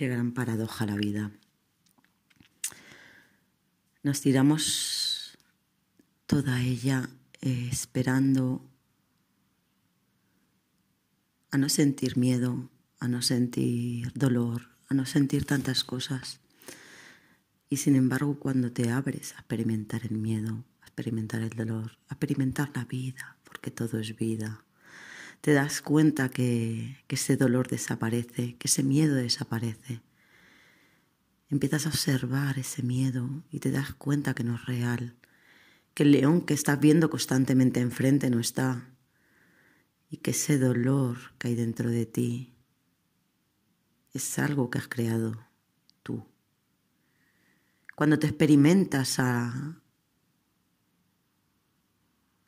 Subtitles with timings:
[0.00, 1.30] Qué gran paradoja la vida.
[4.02, 5.36] Nos tiramos
[6.24, 7.10] toda ella
[7.42, 8.64] eh, esperando
[11.50, 16.40] a no sentir miedo, a no sentir dolor, a no sentir tantas cosas.
[17.68, 22.14] Y sin embargo, cuando te abres a experimentar el miedo, a experimentar el dolor, a
[22.14, 24.64] experimentar la vida, porque todo es vida,
[25.40, 30.02] te das cuenta que, ese dolor desaparece, que ese miedo desaparece.
[31.48, 35.16] Empiezas a observar ese miedo y te das cuenta que no es real,
[35.94, 38.88] que el león que estás viendo constantemente enfrente no está
[40.10, 42.54] y que ese dolor que hay dentro de ti
[44.12, 45.46] es algo que has creado
[46.02, 46.24] tú.
[47.96, 49.80] Cuando te experimentas a,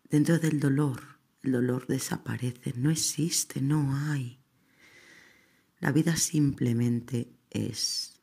[0.09, 1.12] dentro del dolor,
[1.43, 4.39] el dolor desaparece, no existe, no hay.
[5.81, 8.21] La vida simplemente es.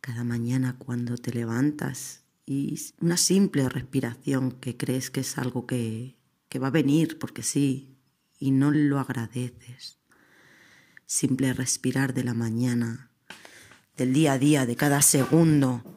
[0.00, 6.16] Cada mañana cuando te levantas y una simple respiración que crees que es algo que,
[6.48, 7.96] que va a venir porque sí
[8.38, 9.98] y no lo agradeces.
[11.06, 13.10] Simple respirar de la mañana,
[13.96, 15.94] del día a día, de cada segundo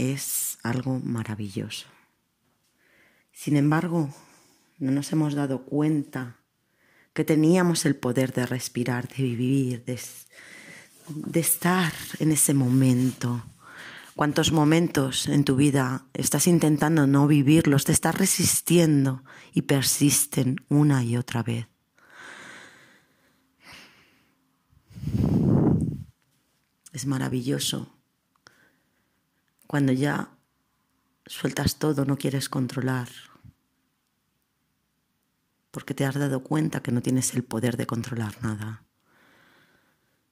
[0.00, 1.86] es algo maravilloso.
[3.32, 4.14] Sin embargo,
[4.78, 6.38] no nos hemos dado cuenta
[7.12, 13.44] que teníamos el poder de respirar, de vivir, de, estar en ese momento.
[14.14, 21.04] ¿Cuántos momentos en tu vida estás intentando no vivirlos, te estás resistiendo y persisten una
[21.04, 21.66] y otra vez?
[26.92, 27.99] Es maravilloso
[29.70, 30.36] cuando ya
[31.26, 33.08] sueltas todo, no quieres controlar,
[35.70, 38.82] porque te has dado cuenta que no tienes el poder de controlar nada.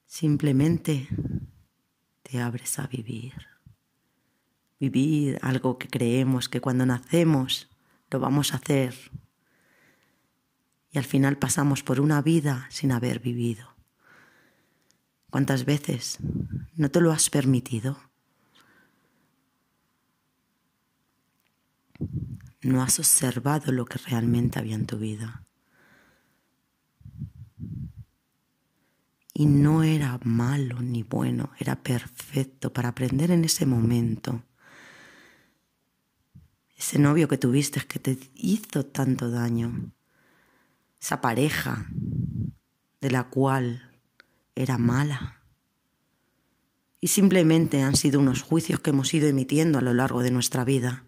[0.05, 1.07] Simplemente
[2.21, 3.31] te abres a vivir.
[4.77, 7.69] Vivir algo que creemos que cuando nacemos
[8.11, 8.93] lo vamos a hacer
[10.91, 13.73] y al final pasamos por una vida sin haber vivido.
[15.29, 16.17] ¿Cuántas veces
[16.75, 18.08] no te lo has permitido?
[22.61, 25.45] No has observado lo que realmente había en tu vida.
[29.33, 34.43] Y no era malo ni bueno, era perfecto para aprender en ese momento.
[36.75, 39.93] Ese novio que tuviste que te hizo tanto daño.
[41.01, 41.87] Esa pareja
[42.99, 43.97] de la cual
[44.55, 45.41] era mala.
[46.99, 50.65] Y simplemente han sido unos juicios que hemos ido emitiendo a lo largo de nuestra
[50.65, 51.05] vida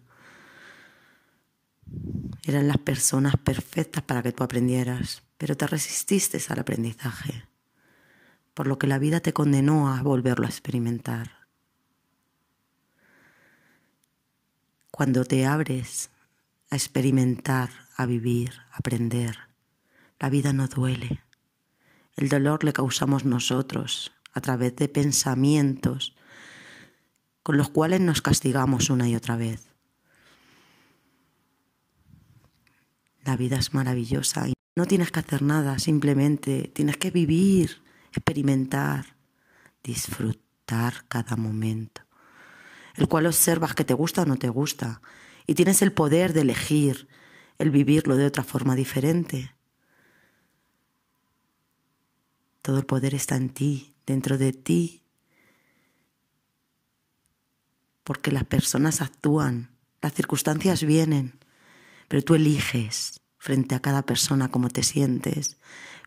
[2.44, 7.44] eran las personas perfectas para que tú aprendieras, pero te resististe al aprendizaje,
[8.54, 11.46] por lo que la vida te condenó a volverlo a experimentar.
[14.90, 16.10] Cuando te abres
[16.70, 19.38] a experimentar, a vivir, a aprender,
[20.18, 21.22] la vida no duele.
[22.16, 26.14] El dolor le causamos nosotros a través de pensamientos
[27.42, 29.71] con los cuales nos castigamos una y otra vez.
[33.24, 39.16] La vida es maravillosa y no tienes que hacer nada, simplemente tienes que vivir, experimentar,
[39.84, 42.02] disfrutar cada momento,
[42.96, 45.02] el cual observas que te gusta o no te gusta.
[45.46, 47.08] Y tienes el poder de elegir
[47.58, 49.54] el vivirlo de otra forma diferente.
[52.62, 55.02] Todo el poder está en ti, dentro de ti,
[58.04, 61.41] porque las personas actúan, las circunstancias vienen
[62.12, 65.56] pero tú eliges frente a cada persona cómo te sientes,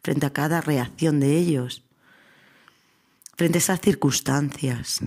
[0.03, 1.83] frente a cada reacción de ellos,
[3.35, 4.99] frente a esas circunstancias.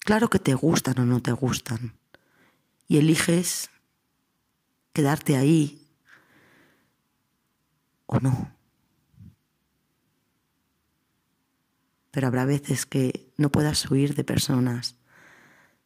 [0.00, 1.94] Claro que te gustan o no te gustan.
[2.88, 3.70] Y eliges
[4.92, 5.88] quedarte ahí
[8.04, 8.54] o no.
[12.10, 14.96] Pero habrá veces que no puedas huir de personas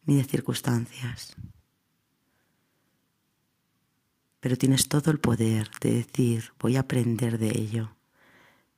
[0.05, 1.37] ni de circunstancias
[4.47, 7.97] pero tienes todo el poder de decir, voy a aprender de ello.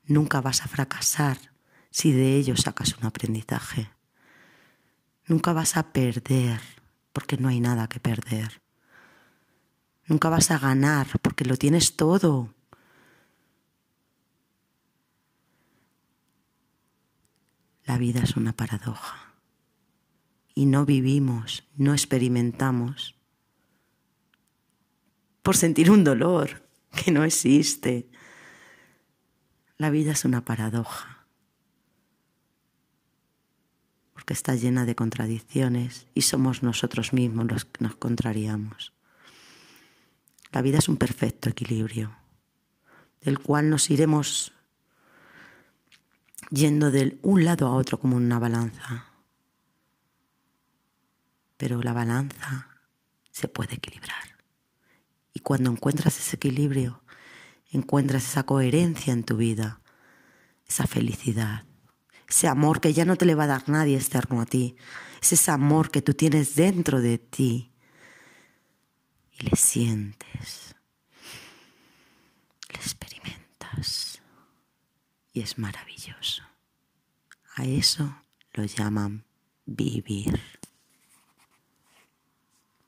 [0.06, 1.36] Nunca vas a fracasar
[1.90, 3.90] si de ello sacas un aprendizaje.
[5.26, 6.58] Nunca vas a perder
[7.12, 8.62] porque no hay nada que perder.
[10.06, 12.54] Nunca vas a ganar porque lo tienes todo.
[17.84, 19.34] La vida es una paradoja
[20.54, 23.17] y no vivimos, no experimentamos
[25.42, 26.62] por sentir un dolor
[27.04, 28.08] que no existe.
[29.76, 31.26] La vida es una paradoja,
[34.12, 38.92] porque está llena de contradicciones y somos nosotros mismos los que nos contrariamos.
[40.50, 42.16] La vida es un perfecto equilibrio,
[43.20, 44.52] del cual nos iremos
[46.50, 49.06] yendo de un lado a otro como una balanza.
[51.56, 52.68] Pero la balanza
[53.30, 54.37] se puede equilibrar.
[55.38, 57.00] Y cuando encuentras ese equilibrio,
[57.70, 59.80] encuentras esa coherencia en tu vida,
[60.66, 61.64] esa felicidad,
[62.28, 64.74] ese amor que ya no te le va a dar nadie externo a ti,
[65.22, 67.70] es ese amor que tú tienes dentro de ti
[69.30, 70.74] y le sientes,
[72.72, 74.20] le experimentas
[75.32, 76.42] y es maravilloso.
[77.54, 78.24] A eso
[78.54, 79.24] lo llaman
[79.66, 80.40] vivir.